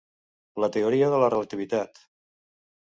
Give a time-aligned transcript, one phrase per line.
[0.65, 2.05] La teoria de la relativitat.